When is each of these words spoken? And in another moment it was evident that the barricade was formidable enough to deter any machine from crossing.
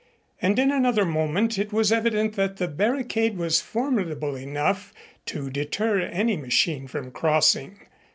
And 0.41 0.57
in 0.57 0.71
another 0.71 1.05
moment 1.05 1.59
it 1.59 1.71
was 1.71 1.91
evident 1.91 2.33
that 2.33 2.57
the 2.57 2.67
barricade 2.67 3.37
was 3.37 3.61
formidable 3.61 4.35
enough 4.35 4.91
to 5.27 5.51
deter 5.51 5.99
any 6.01 6.35
machine 6.35 6.87
from 6.87 7.11
crossing. 7.11 7.81